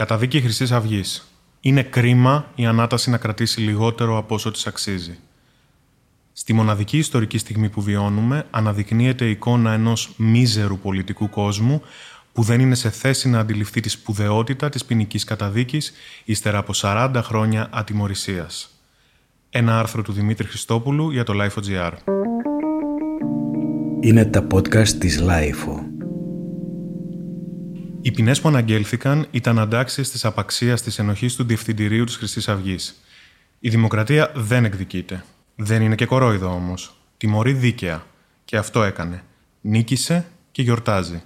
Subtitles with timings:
[0.00, 1.28] Καταδίκη Χρυσή Αυγής.
[1.60, 5.18] Είναι κρίμα η ανάταση να κρατήσει λιγότερο από όσο της αξίζει.
[6.32, 11.82] Στη μοναδική ιστορική στιγμή που βιώνουμε, αναδεικνύεται η εικόνα ενός μίζερου πολιτικού κόσμου
[12.32, 15.92] που δεν είναι σε θέση να αντιληφθεί τη σπουδαιότητα της ποινικής καταδίκης
[16.24, 18.70] ύστερα από 40 χρόνια ατιμορρησίας.
[19.50, 21.92] Ένα άρθρο του Δημήτρη Χριστόπουλου για το Life.gr.
[24.00, 25.89] Είναι τα podcast της Life.
[28.02, 33.00] Οι ποινές που αναγγέλθηκαν ήταν αντάξει της απαξίας της ενοχής του Διευθυντηρίου της Χρυσής Αυγής.
[33.58, 35.24] Η δημοκρατία δεν εκδικείται.
[35.56, 36.96] Δεν είναι και κορόιδο όμως.
[37.16, 38.06] Τιμωρεί δίκαια.
[38.44, 39.24] Και αυτό έκανε.
[39.60, 41.22] Νίκησε και γιορτάζει.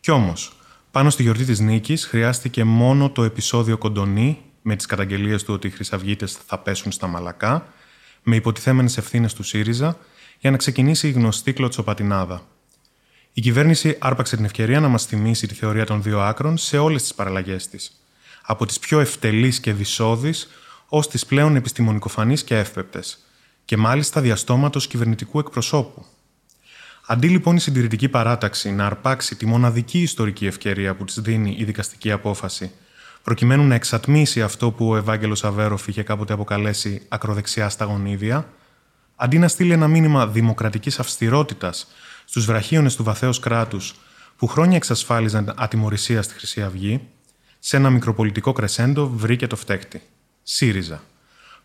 [0.00, 0.56] Κι όμως,
[0.90, 5.66] πάνω στη γιορτή της νίκης χρειάστηκε μόνο το επεισόδιο κοντονή με τις καταγγελίες του ότι
[5.66, 7.66] οι Χρυσαυγίτες θα πέσουν στα μαλακά,
[8.22, 9.98] με υποτιθέμενες ευθύνες του ΣΥΡΙΖΑ,
[10.38, 12.42] για να ξεκινήσει η γνωστή κλωτσοπατινάδα.
[13.36, 17.02] Η κυβέρνηση άρπαξε την ευκαιρία να μας θυμίσει τη θεωρία των δύο άκρων σε όλες
[17.02, 18.00] τις παραλλαγές της.
[18.42, 20.48] Από τις πιο ευτελείς και δυσόδεις
[20.88, 23.18] ως τις πλέον επιστημονικοφανείς και εύπεπτες,
[23.64, 26.04] και μάλιστα διαστόματος κυβερνητικού εκπροσώπου.
[27.06, 31.64] Αντί λοιπόν η συντηρητική παράταξη να αρπάξει τη μοναδική ιστορική ευκαιρία που της δίνει η
[31.64, 32.70] δικαστική απόφαση,
[33.22, 38.48] προκειμένου να εξατμίσει αυτό που ο Ευάγγελος Αβέροφ είχε κάποτε αποκαλέσει ακροδεξιά στα γονίδια,
[39.16, 41.86] αντί να στείλει ένα μήνυμα δημοκρατικής αυστηρότητας
[42.24, 43.94] στους βραχίονες του βαθέως κράτους
[44.36, 47.00] που χρόνια εξασφάλιζαν ατιμορρησία στη Χρυσή Αυγή,
[47.58, 50.02] σε ένα μικροπολιτικό κρεσέντο βρήκε το φταίχτη.
[50.42, 51.02] ΣΥΡΙΖΑ.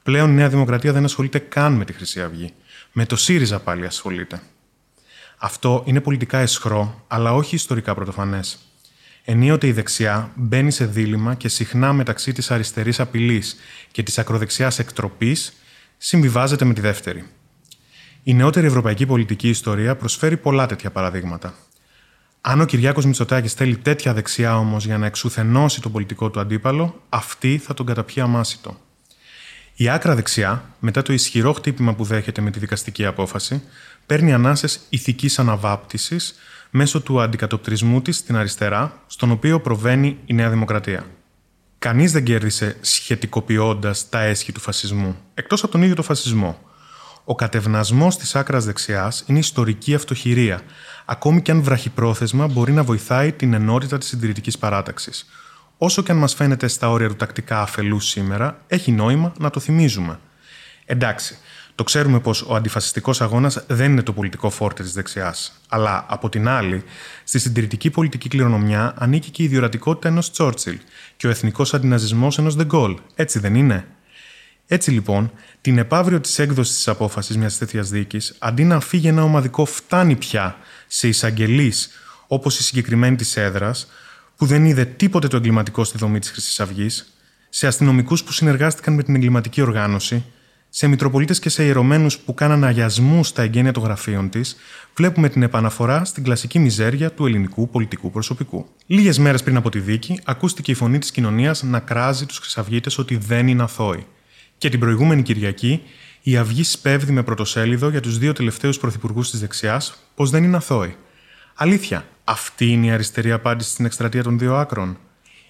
[0.04, 2.54] Πλέον η Νέα Δημοκρατία δεν ασχολείται καν με τη Χρυσή Αυγή.
[2.92, 4.42] Με το ΣΥΡΙΖΑ πάλι ασχολείται.
[5.38, 8.60] Αυτό είναι πολιτικά εσχρό, αλλά όχι ιστορικά πρωτοφανές.
[9.24, 13.56] Ενίοτε η δεξιά μπαίνει σε δίλημα και συχνά μεταξύ της αριστερής απειλής
[13.92, 15.54] και της ακροδεξιάς εκτροπής
[15.98, 17.26] συμβιβάζεται με τη δεύτερη.
[18.24, 21.54] Η νεότερη ευρωπαϊκή πολιτική ιστορία προσφέρει πολλά τέτοια παραδείγματα.
[22.42, 27.02] Αν ο Κυριάκος Μητσοτάκης θέλει τέτοια δεξιά όμως για να εξουθενώσει τον πολιτικό του αντίπαλο,
[27.10, 28.78] αυτή θα τον καταπιεί αμάσιτο.
[29.76, 33.62] Η άκρα δεξιά, μετά το ισχυρό χτύπημα που δέχεται με τη δικαστική απόφαση,
[34.06, 36.36] παίρνει ανάσες ηθικής αναβάπτισης
[36.70, 41.06] μέσω του αντικατοπτρισμού της στην αριστερά, στον οποίο προβαίνει η Νέα Δημοκρατία.
[41.80, 46.69] Κανείς δεν κέρδισε σχετικοποιώντας τα έσχη του φασισμού, εκτός από τον ίδιο το φασισμό.
[47.30, 50.62] Ο κατευνασμός της άκρας δεξιάς είναι ιστορική αυτοχειρία,
[51.06, 55.26] ακόμη και αν βραχυπρόθεσμα μπορεί να βοηθάει την ενότητα της συντηρητικής παράταξης.
[55.78, 59.60] Όσο και αν μας φαίνεται στα όρια του τακτικά αφελούς σήμερα, έχει νόημα να το
[59.60, 60.20] θυμίζουμε.
[60.86, 61.38] Εντάξει,
[61.76, 65.62] το ξέρουμε πως ο αντιφασιστικός αγώνας δεν είναι το πολιτικό φόρτε της δεξιάς.
[65.70, 66.84] Αλλά, από την άλλη,
[67.24, 70.78] στη συντηρητική πολιτική κληρονομιά ανήκει και η ιδιωτικότητα ενός Τσόρτσιλ
[71.18, 72.98] και ο εθνικός αντιναζισμός ενός Ντεγκόλ.
[73.16, 73.88] Έτσι δεν είναι;
[74.72, 75.32] Έτσι λοιπόν,
[75.62, 80.16] την επαύριο της έκδοσης της απόφασης μιας τέτοιας δίκης, αντί να φύγει ένα ομαδικό φτάνει
[80.16, 80.58] πια
[80.88, 81.90] σε εισαγγελείς
[82.28, 83.88] όπως η συγκεκριμένη της έδρας,
[84.36, 87.14] που δεν είδε τίποτε το εγκληματικό στη δομή της Χρυσής Αυγής,
[87.50, 90.26] σε αστυνομικούς που συνεργάστηκαν με την εγκληματική οργάνωση,
[90.70, 94.56] σε Μητροπολίτες και σε ιερωμένους που κάναν αγιασμού στα εγγένεια των γραφείων της,
[94.96, 98.66] βλέπουμε την επαναφορά στην κλασική μιζέρια του ελληνικού πολιτικού προσωπικού.
[98.86, 102.98] Λίγες μέρες πριν από τη δίκη, ακούστηκε η φωνή της κοινωνίας να κράζει τους Χρυσαυγίτες
[102.98, 104.06] ότι δεν είναι αθώοι.
[104.60, 105.84] Και την προηγούμενη Κυριακή,
[106.22, 110.58] η Αυγή σπέβδει με πρωτοσέλιδο για τους δύο τελευταίους πρωθυπουργούς της δεξιάς πως δεν είναι
[110.58, 110.96] αθώοι.
[111.54, 114.98] Αλήθεια, αυτή είναι η αριστερή απάντηση στην εκστρατεία των δύο άκρων.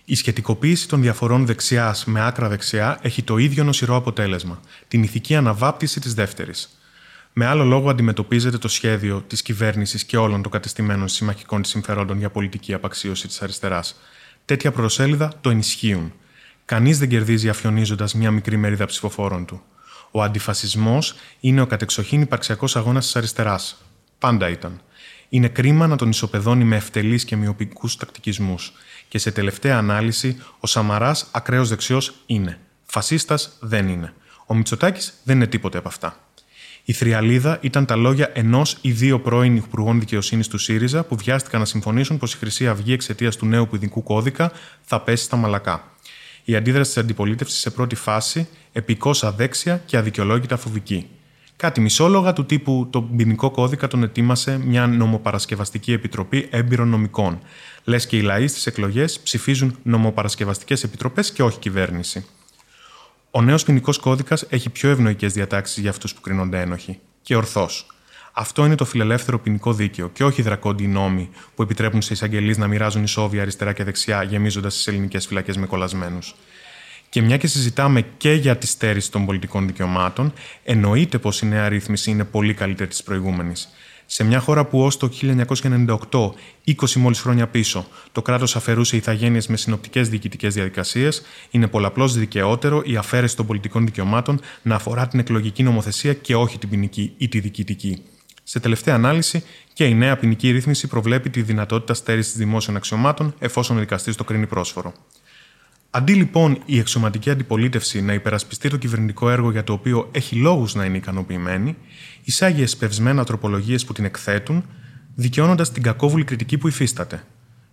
[0.06, 5.36] Η σχετικοποίηση των διαφορών δεξιάς με άκρα δεξιά έχει το ίδιο νοσηρό αποτέλεσμα, την ηθική
[5.36, 6.80] αναβάπτιση της δεύτερης.
[7.34, 12.18] Με άλλο λόγο, αντιμετωπίζεται το σχέδιο της κυβέρνησης και όλων των κατεστημένων συμμαχικών τη συμφερόντων
[12.18, 14.00] για πολιτική απαξίωση της αριστεράς.
[14.46, 16.14] Τέτοια προσέλιδα το ενισχύουν.
[16.70, 19.62] Κανείς δεν κερδίζει αφιονίζοντας μια μικρή μερίδα ψηφοφόρων του.
[20.12, 23.78] Ο αντιφασισμός είναι ο κατεξοχήν υπαρξιακός αγώνας της αριστεράς.
[24.20, 24.82] Πάντα ήταν.
[25.30, 28.74] Είναι κρίμα να τον ισοπεδώνει με ευτελείς και μειοπικούς τακτικισμούς.
[29.08, 32.60] Και σε τελευταία ανάλυση, ο Σαμαράς ακραίος δεξιός είναι.
[32.86, 34.14] Φασίστας δεν είναι.
[34.46, 36.20] Ο Μητσοτάκης δεν είναι τίποτε από αυτά.
[36.84, 41.60] Η θριαλίδα ήταν τα λόγια ενός ή δύο πρώην υπουργών δικαιοσύνης του ΣΥΡΙΖΑ που βιάστηκαν
[41.60, 44.52] να συμφωνήσουν πως η Χρυσή Αυγή εξαιτίας του νέου ποινικού κώδικα
[44.82, 45.84] θα πέσει στα μαλακά.
[46.44, 51.08] Η αντίδραση της αντιπολίτευσης σε πρώτη φάση επικώ αδέξια και αδικαιολόγητα φοβική.
[51.56, 57.40] Κάτι μισόλογα του τύπου το ποινικό κώδικα τον ετοίμασε μια νομοπαρασκευαστική επιτροπή έμπειρων νομικών.
[57.84, 62.26] Λες και οι λαοί στις εκλογές ψηφίζουν νομοπαρασκευαστικές επιτροπές και όχι κυβέρνηση.
[63.32, 67.00] Ο νέος ποινικός κώδικας έχει πιο ευνοϊκές διατάξεις για αυτούς που κρίνονται ένοχοι.
[67.22, 67.86] Και ορθώς.
[68.34, 72.58] Αυτό είναι το φιλελεύθερο ποινικό δίκαιο και όχι οι δρακόντιοι νόμοι που επιτρέπουν σε εισαγγελείς
[72.58, 76.36] να μοιράζουν ισόβια αριστερά και δεξιά, γεμίζοντας τις ελληνικές φυλακές με κολλασμένους.
[77.10, 80.34] Και μια και συζητάμε και για τη στέρηση των πολιτικών δικαιωμάτων,
[80.64, 83.70] εννοείται πως η νέα ρύθμιση είναι πολύ καλύτερη της προηγούμενης.
[84.06, 86.34] Σε μια χώρα που ως το 1998,
[86.66, 91.22] 20 μόλις χρόνια πίσω, το κράτος αφαιρούσε ηθαγένειες με συνοπτικές διοικητικές διαδικασίες,
[91.52, 96.58] είναι πολλαπλώς δικαιότερο η αφαίρεση των πολιτικών δικαιωμάτων να αφορά την εκλογική νομοθεσία και όχι
[96.58, 98.04] την ποινική ή τη διοικητική.
[98.50, 99.44] Σε τελευταία ανάλυση,
[99.74, 104.24] και η νέα ποινική ρύθμιση προβλέπει τη δυνατότητα στέρησης δημόσιων αξιωμάτων εφόσον ο δικαστής το
[104.24, 104.94] κρίνει πρόσφορο.
[105.90, 110.76] Αντί λοιπόν η εξωματική αντιπολίτευση να υπερασπιστεί το κυβερνητικό έργο για το οποίο έχει λόγους
[110.76, 111.78] να είναι ικανοποιημένη,
[112.24, 114.66] εισάγει εσπευσμένα τροπολογίες που την εκθέτουν,
[115.16, 117.24] δικαιώνοντας την κακόβουλη κριτική που υφίσταται.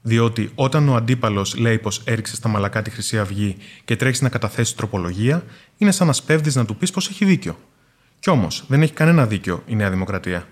[0.02, 4.28] Διότι όταν ο αντίπαλος λέει πως έριξε στα μαλακά τη Χρυσή Αυγή και τρέχει να
[4.28, 5.44] καταθέσει τροπολογία,
[5.76, 7.58] είναι σαν να σπέβδεις να του πεις πως έχει δίκιο.
[8.18, 10.46] Κι όμως δεν έχει κανένα δίκιο η Νέα Δημοκρατία.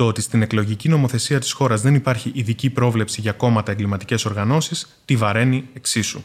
[0.00, 5.00] Το ότι στην εκλογική νομοθεσία της χώρας δεν υπάρχει ειδική πρόβλεψη για κόμματα εγκληματικές οργανώσεις,
[5.04, 6.22] τη βαραίνει εξίσου.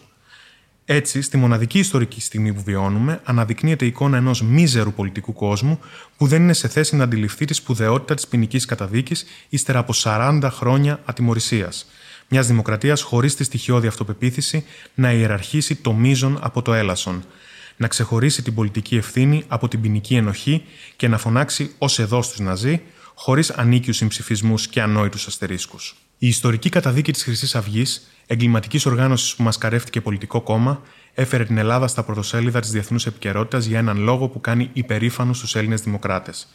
[0.85, 5.79] Έτσι, στη μοναδική ιστορική στιγμή που βιώνουμε, αναδεικνύεται η εικόνα ενός μίζερου πολιτικού κόσμου
[6.17, 10.49] που δεν είναι σε θέση να αντιληφθεί τη σπουδαιότητα της ποινικής καταδίκης ύστερα από 40
[10.51, 11.85] χρόνια ατιμορρησίας.
[12.29, 17.23] Μιας δημοκρατίας χωρίς τη στοιχειώδη αυτοπεποίθηση να ιεραρχήσει το μείζον από το έλασον,
[17.77, 20.63] να ξεχωρίσει την πολιτική ευθύνη από την ποινική ενοχή
[20.95, 22.81] και να φωνάξει ως εδώ στους Ναζί,
[23.15, 25.95] χωρίς ανίκιους συμψηφισμούς και ανόητους αστερίσκους.
[26.17, 30.81] Η ιστορική καταδίκη της Χρυσής Αυγής εγκληματικής οργάνωσης που μασκαρεύτηκε πολιτικό κόμμα,
[31.13, 35.55] έφερε την Ελλάδα στα πρωτοσέλιδα της διεθνούς επικαιρότητας για έναν λόγο που κάνει υπερήφανο στους
[35.55, 36.47] Έλληνες Δημοκράτες.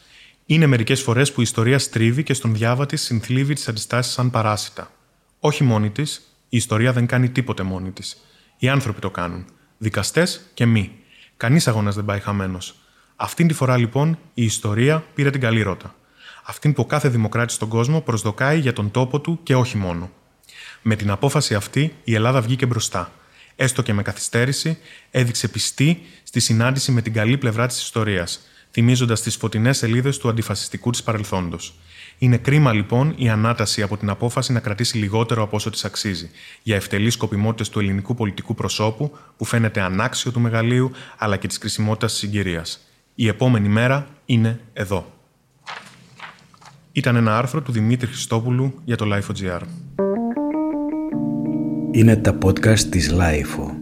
[0.45, 4.91] Είναι μερικές φορές που η ιστορία στρίβει και στον διάβατη συνθλίβει τις αντιστάσεις σαν παράσιτα.
[5.39, 8.17] Όχι μόνη της, η ιστορία δεν κάνει τίποτε μόνη της.
[8.57, 9.45] Οι άνθρωποι το κάνουν.
[9.77, 10.91] Δικαστές και μη.
[11.37, 12.75] Κανείς αγώνας δεν πάει χαμένος.
[13.15, 15.95] Αυτήν τη φορά λοιπόν η ιστορία πήρε την καλή ρότα.
[16.51, 20.11] Αυτήν που ο κάθε δημοκράτης στον κόσμο προσδοκάει για τον τόπο του και όχι μόνο.
[20.81, 23.11] Με την απόφαση αυτή, η Ελλάδα βγήκε μπροστά.
[23.55, 24.77] Έστω και με καθυστέρηση,
[25.11, 28.39] έδειξε πιστή στη συνάντηση με την καλή πλευρά της ιστορίας,
[28.71, 31.79] θυμίζοντας τις φωτεινές σελίδες του αντιφασιστικού της παρελθόντος.
[32.17, 36.29] Είναι κρίμα λοιπόν η ανάταση από την απόφαση να κρατήσει λιγότερο από όσο της αξίζει,
[36.63, 41.57] για ευτελείς σκοπιμότητες του ελληνικού πολιτικού προσωπικού που φαίνεται ανάξιο του μεγαλείου αλλά και της
[41.57, 42.79] κρισιμότητας της συγκυρίας.
[43.15, 45.19] Η επόμενη μέρα είναι εδώ.
[46.91, 49.61] Ήταν ένα άρθρο του Δημήτρη Χριστόπουλου για το Lifo.gr
[51.91, 53.80] είναι τα podcast της LiFO.